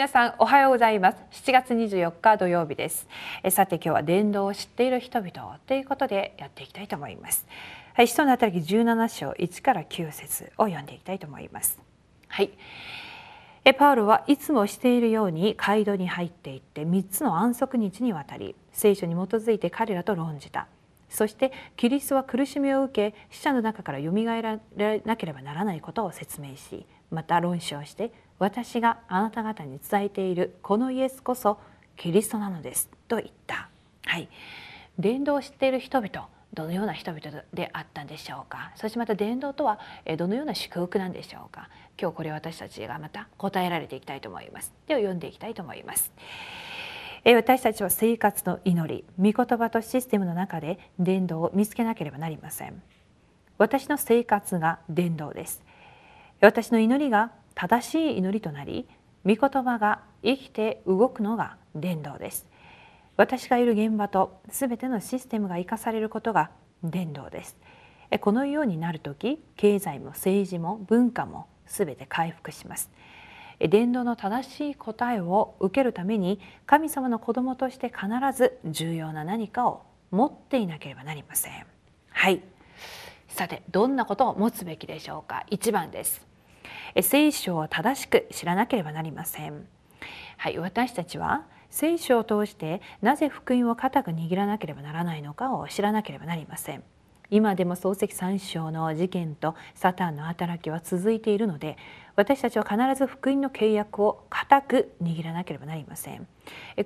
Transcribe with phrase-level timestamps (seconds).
[0.00, 1.18] 皆さんおはようございます。
[1.44, 3.06] 7月24日土曜日です。
[3.42, 7.46] えさて今日は伝道を知っている人々ということでやっていきたいと思います。
[7.92, 11.78] はい使徒の働き17章1から9節を読んでいきたいと思います。
[12.28, 12.50] はい。
[13.66, 20.66] えパウロはいつもしているように街道に入っていって3つの安息日にわたり聖書に基づいて彼らと論じた。
[21.10, 24.60] そしてキリストは苦しみを受け死者の中からよみがえら
[25.04, 31.58] なければならないことを説明しまた論証して私があなた方に伝えているこのイエスこそ
[31.96, 33.68] キリストなのですと言った。
[34.06, 34.28] はい、
[34.98, 38.72] 伝道を知っている人々どのような人々であったんでしょうか。
[38.74, 39.78] そしてまた伝道とは
[40.18, 41.68] どのような祝福なんでしょうか。
[42.00, 44.72] 今日これ私たちがまた答えられていきたいと思います。
[44.86, 46.12] では読んでいきたいと思います。
[47.24, 52.82] 私たちは生活の祈り御言葉とシステムの中で伝道を見つけなければなりません。
[53.58, 55.62] 私の生活が伝道です。
[56.40, 58.88] 私の祈りが正しい祈りとなり
[59.26, 62.48] 御言葉が生きて動くのが伝道です。
[63.16, 66.50] 私がいる現場と全てのシステムが生かされることが
[66.82, 67.58] 伝道です。
[68.20, 72.90] このようになる時経済も政治も文化も全て回復します。
[73.60, 81.66] 伝道の正しい答えを受けるために神様の子供として必ず重要な何かを持っていなければなりません。
[82.08, 82.40] はい。
[83.30, 86.26] さてどんなことを持つべきでしょうか？1番です
[87.00, 89.66] 聖書を正しく知らなければなりません。
[90.36, 96.82] はい、私たちは聖書を通してなぜ福音を固く握らなければならないのかを知らなければなりません。
[97.30, 101.76] 今でも漱石三章の事件とサタンの働きは続いているので
[102.16, 106.26] 私たちは必ず福音の契約を固く握らなければなりません。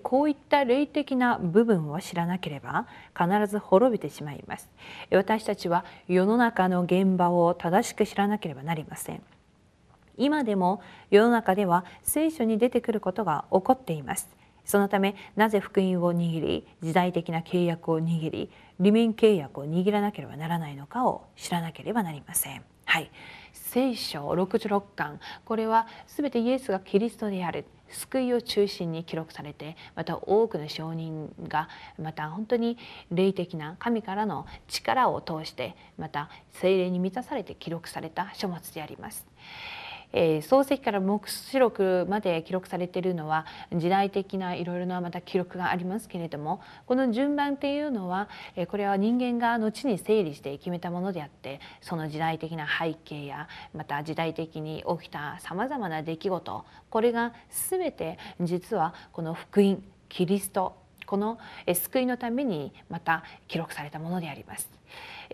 [0.03, 2.87] こういった霊的な部分を知らなければ
[3.19, 4.69] 必ず滅びてしまいます。
[5.11, 9.23] 私たちは世の中の現場を正しく知らなければなりません。
[10.17, 14.29] 今でも世の中では聖書に出てくることが起こっています。
[14.65, 22.63] そのためなぜ福音を握り時代的な契約を握り利面契約を握らなければならないのかを知らなければなりません。
[22.85, 23.11] はい。
[23.53, 25.21] 聖書66巻。
[25.45, 32.77] これは全てイエスがキリストである救いを中心に記録されてまた多くの証人がまた本当に
[33.11, 39.27] 霊的な神からの力を通してまた精霊に満たされて記録された書物であります。
[40.17, 57.35] えー、漱石から黙示録まで記録されているのは時代的ないろいろなまた記録がありますけれどもこの順番っていうのは、え、これは人間が後に整理して決めたものであってその時代的な背景やまた時代的に起きたさまざまな出来事これが
[57.69, 60.77] 全て実はこの福音キリスト
[61.07, 61.39] この
[61.73, 64.71] 救いのためにまた記録されたものであります。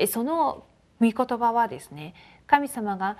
[0.08, 0.64] その
[1.00, 2.14] 御言葉はですね
[2.46, 3.16] 神様が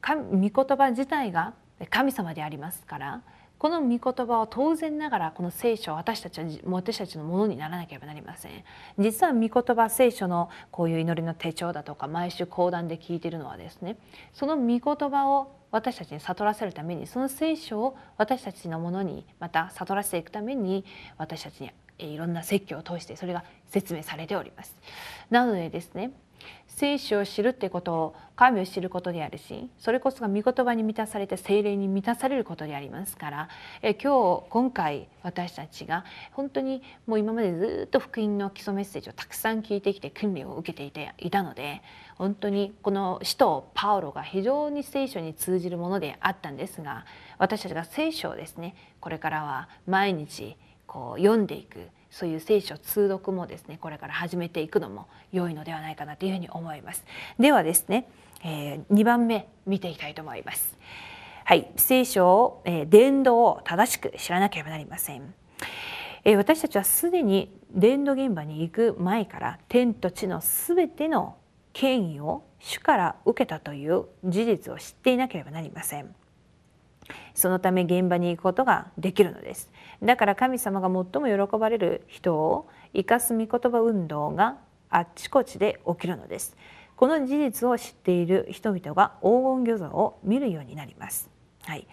[0.00, 1.54] 神御言葉自体が
[1.90, 3.22] 神様でありますから
[3.58, 8.52] この御言葉を当然ながらこの聖書私たちは私たちのものにならなければなりません。
[8.98, 13.98] 実は御言葉聖書のこういう祈りの手帳だとか毎週講談で聞いているのはですね
[14.32, 20.84] その御言葉を私たちに悟らせるためにその聖書を私たちのものにまた悟らせていくために
[21.18, 24.76] 私たちにいろんな説教を通してそれが説明されております。
[25.30, 26.12] なのでですね
[26.68, 33.48] 聖書を知るってことを神を知ることであるしそれこそが御言葉に満たされて精霊に満たされることでありますから
[33.82, 41.82] え今日今回私たちが本当にもう今までずっと福音の基礎メッセージをたくさん聞いてきて訓練を受けていていたので
[42.14, 47.06] 本当にこの使徒パウロが非常に聖書に通じるものであったんですが
[47.38, 50.56] 私たちが聖書をですねこれからは毎日
[50.88, 51.78] こう読んでいく。
[52.10, 53.78] そういう聖書通読もですね。
[53.80, 57.04] これから始めていくのも良いのではないかなというふうに思います。
[57.38, 58.08] ではですね、
[58.42, 60.76] えー、2番目見ていきたいと思います。
[61.44, 61.70] はい。
[61.76, 65.34] 聖書を、えー、伝道を正しく知らなければなりません、
[66.24, 71.36] えー、私たちはすでに伝道現場に行く前から天と地のすべての
[71.72, 76.14] 権威を主から受けたという事実を知っていなければなりません。
[77.34, 79.70] そのため現場に行くことができるのです。
[80.02, 84.56] だから神様が最も喜ばれる人を生かす御言葉運動が
[84.90, 86.56] あっちこちで起きるのです。
[86.98, 91.30] この事実を知っている人々が黄金魚座を見るようになります、
[91.62, 91.86] はい、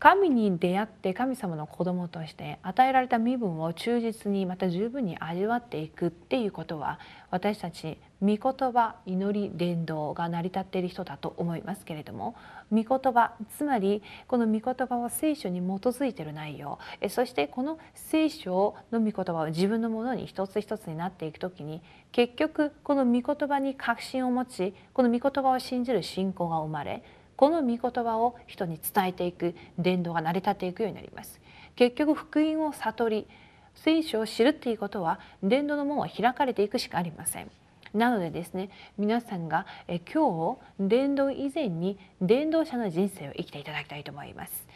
[0.00, 6.98] 神に出会って神様の子供として与えられた身分を忠実にまた十分に味わっていくっていうことは
[7.30, 12.34] 私たち御言葉祈り伝道が成り立っている人だと思いますけれども
[12.72, 16.78] 御言葉つまりこの御言葉は聖書に基づいている内容。
[17.10, 27.02] そしてこの聖書の御言葉を自分のものに一つ一つになっていく時に結局この御言葉に確信を持ちこの御言葉を信じる信仰が生まれ
[27.40, 31.40] この御言葉を人に伝えていく伝道が成り立っていくようになります。
[31.74, 33.26] 結局福音を悟り
[33.74, 37.50] 聖書を知るっていうことは伝道の門は開かれていくしかありません。
[37.94, 44.68] なのでですね皆さんがえ今日伝道以前に伝道者の人生を生きていただきたいと思います。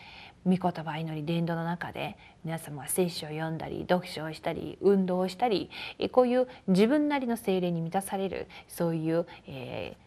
[0.47, 2.17] 御言葉祈り伝道の中で
[2.47, 5.69] 皆様は聖書を読んだり読書をしたり運動をしたり
[6.13, 10.04] こういう自分なりの精霊に満たされるそういう、えー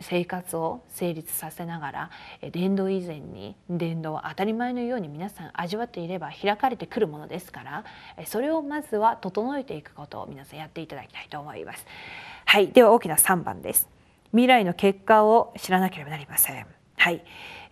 [0.00, 2.10] 生活を成立させながら
[2.52, 7.84] 伝道以前に伝道は当たり前のように皆さん味わっていれば開かれてくるものですから
[8.26, 11.86] それをまずは整えていくことを皆さんやっていただきたいと思います。
[12.44, 13.88] はい、では大きな3番です。
[14.32, 16.66] 未来の結果を知らなければなりません。
[16.96, 17.22] はい、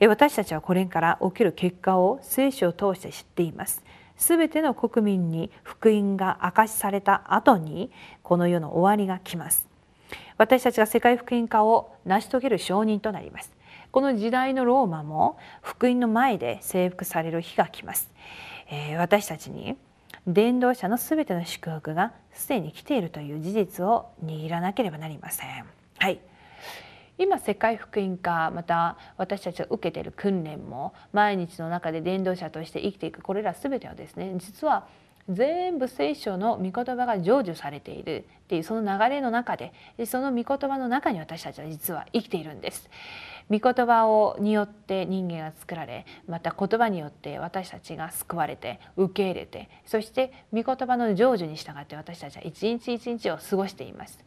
[0.06, 3.84] 私たちはこれから起きる結果を聖書を通して知っています。
[4.16, 7.90] すべての国民に福音が明かしされた後に
[8.22, 9.67] この世の終わりが来ます。
[10.38, 13.52] 私たちが世界福音化を成し遂げる証人となります。
[13.90, 18.10] この時代のローマも福音の前で征服される日が来ます。
[18.70, 19.76] えー、私たちに
[20.26, 25.64] 伝道者のすべての祝福がすでに来ているという事実を握らなければなりません。
[25.98, 26.20] はい。
[27.18, 34.86] 今世界福音化また私たちが受けている訓練も毎日の中で伝道者として生きていくこれら全てはですね実は
[35.28, 39.72] 全部聖書の御言葉が成就されているっていうその流れの中で
[40.06, 42.88] その御言葉の中に私たちは実は生きているんです。
[43.50, 54.18] 御言葉をによって人間が作られまた言葉によって私たちが救われて受け入れてそして御言葉の成就に従って私たちは一日一日を過ごしています。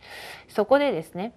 [0.50, 1.33] そこでですね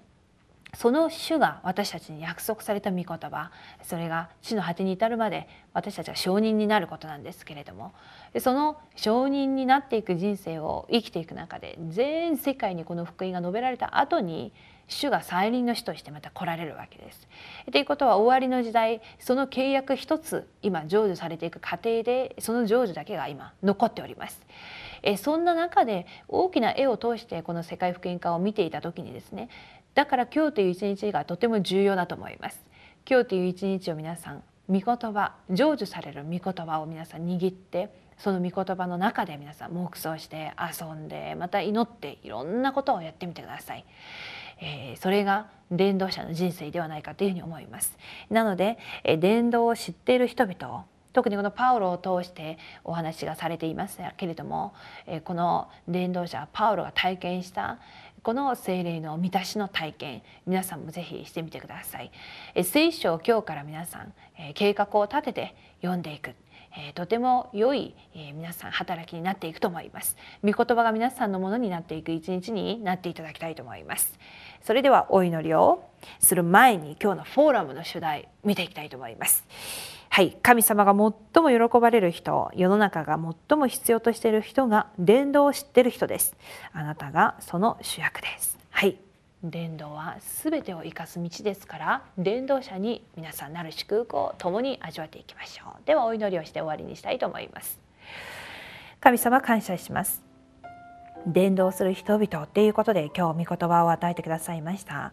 [0.75, 3.51] その主が私たちに約束された御言葉
[3.83, 7.93] それが地の果てに至るまで私たちは証人になることなんですけれども
[8.41, 14.53] その証人になっていく人生を生きていく中で全世界にこの福音が述べられた後に
[14.89, 17.27] 主が再臨の主としてまた来られるわけです。
[17.73, 24.43] ということは終わりの時代その契約一つ今成就されていく過程でその成就だけが今残っております。
[25.03, 29.49] えそんな中で大きな絵を通してこの世界福音化を見ていた時にですね
[29.95, 32.65] だから今日という一日がとても重要だと思います。
[33.09, 43.85] 今日という一日を皆さん御言葉成就される御言葉を皆さん握ってその御言葉の中で皆さん黙想して遊んでまた祈っていろんなことをやってみてください。
[44.61, 47.97] えー、それが伝道者の人生ではないかというふうに思います。
[48.31, 54.75] なので、えー、伝道を知っている人々を特にこのパウロを通してお話がされていますけれども、
[55.07, 57.79] えー、この伝道者パウロが体験した
[58.25, 62.11] この精霊の満たしの体験皆さんもぜひしてみてください。
[62.55, 66.31] え聖書を今日から皆さん、え計画を立てて読んでいく。
[66.75, 70.17] えとても良い、え皆さん働きになっていくと思います。
[70.43, 74.19] 御言葉が皆さんのものになっていく一日になっていただきたいと思います。
[74.63, 75.85] それではお祈りを
[76.19, 79.45] する前に今日のフォーラムの主題見ていきたいと思います。
[80.15, 80.37] はい。
[80.43, 83.19] 神様が最も喜ばれる人世の中が
[83.49, 86.37] 最も必要としている人が伝道を知っている人です。
[86.73, 88.57] あなたがその主役です。
[88.71, 88.97] はい。
[89.43, 95.85] 伝道は全てを生かす道ですから伝道者に皆さんなる祝福を共に味わっていきましょう。
[95.85, 97.81] ではお祈りをして終わりにしたいと思います。
[99.01, 100.24] 神様感謝します
[101.27, 105.13] 伝道する人々っていうことで今日御言葉を与えてくださいました。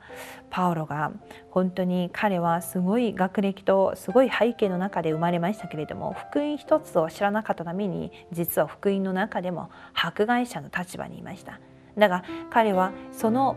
[0.49, 1.11] パウロが
[1.49, 11.59] 本当に彼はすごい学歴とすごい背景の中で生まれましたけれども福音一つを知らなかったために実は福音の中でも迫害者の立場にいました。
[11.97, 13.55] だが彼はその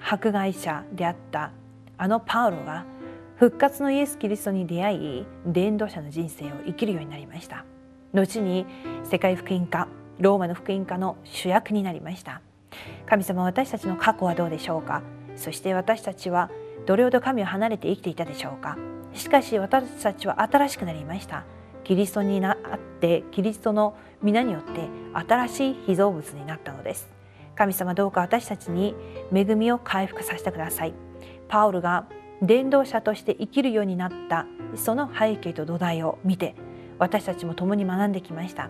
[0.00, 1.52] 迫害者であった
[1.96, 2.84] あのパウロが
[3.36, 7.64] 復活のイエス・キリストに出会い伝道者の人生を生きるようになりました。
[8.14, 8.66] 後に
[9.04, 9.86] 世界福音家
[10.18, 12.40] ローマの福音家の主役になりました。
[13.06, 15.02] 神様私たちの過去はどうでしょうか？
[15.36, 16.50] そして私たちは
[16.86, 18.76] どれほど神を離れて生きていたでしょうか？
[19.14, 21.44] しかし私たちは新しくなりました。
[21.84, 22.56] キリストになっ
[23.00, 27.08] てキリストの皆によって新しい被造物になったのです。
[27.54, 28.94] 神様どうか私たちに
[29.32, 30.94] 恵みを回復させてください。
[31.48, 32.06] パウルが
[32.42, 34.46] 伝道者として生きるようになった
[34.76, 36.54] その背景と土台を見て
[36.98, 38.68] 私たちも共に学んできました。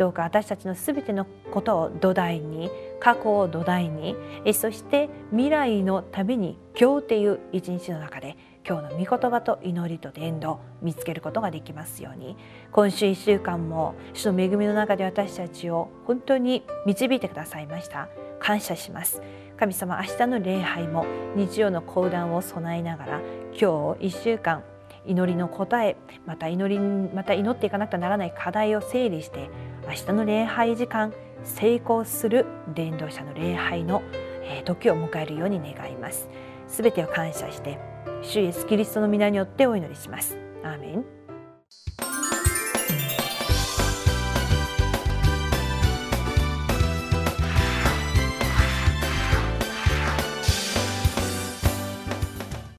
[0.00, 4.16] どうか私たちの全てのことを土台に過去を土台に
[4.54, 12.38] そして未来のために今日という一日の中で今日の御言葉と祈りと伝道見つけることができますように。
[12.72, 18.08] 今週1週間も主の恵みの中で私たちを本当に導いてくださいました。
[18.38, 19.20] 感謝します。
[19.58, 21.04] 神様明日の礼拝も
[21.36, 23.20] 日曜の講談を備えながら
[23.52, 24.62] 今日1週間
[25.06, 29.50] 祈りの答えまた祈りまた祈っていかなくてはならない課題を整理して
[29.90, 34.02] 明日の礼拝時間成功する伝道者の礼拝の
[34.64, 36.28] 時を迎えるように願います。
[36.68, 37.76] すべてを感謝して
[38.22, 40.38] 主イエスキリストの皆によってお祈りします。
[40.62, 41.19] アーメン。